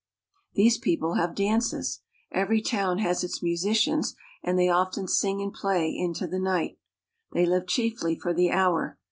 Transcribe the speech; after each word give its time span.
These 0.55 0.79
people 0.79 1.13
have 1.13 1.35
dances. 1.35 1.99
Every 2.31 2.59
town 2.59 2.97
has 2.97 3.23
its 3.23 3.43
mu 3.43 3.53
sicians, 3.53 4.15
and 4.41 4.57
they 4.57 4.67
often 4.67 5.07
sing 5.07 5.43
and 5.43 5.53
play 5.53 5.95
far 5.95 6.05
into 6.05 6.25
the 6.25 6.39
night. 6.39 6.79
They 7.33 7.45
live 7.45 7.67
chiefly 7.67 8.15
for 8.17 8.33
the 8.33 8.49
hour. 8.49 8.97